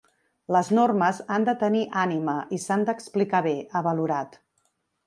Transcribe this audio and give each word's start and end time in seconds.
“Les 0.55 0.69
normes 0.79 1.19
han 1.35 1.45
de 1.49 1.55
tenir 1.65 1.83
ànima 2.05 2.37
i 2.59 2.61
s’han 2.65 2.89
d’explicar 2.89 3.47
bé”, 3.51 3.57
ha 3.79 3.89
valorat. 3.91 4.43